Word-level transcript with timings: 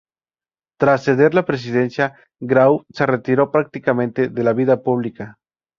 Tras 0.79 1.03
ceder 1.03 1.35
la 1.35 1.45
presidencia 1.45 2.15
Grau 2.39 2.83
se 2.91 3.05
retiró 3.05 3.51
prácticamente 3.51 4.29
de 4.29 4.43
la 4.43 4.53
vida 4.53 4.81
pública. 4.81 5.37